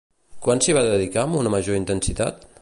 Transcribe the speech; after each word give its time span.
Quan 0.45 0.63
s'hi 0.67 0.75
va 0.77 0.83
dedicar 0.87 1.27
amb 1.27 1.39
una 1.43 1.53
major 1.57 1.79
intensitat? 1.83 2.51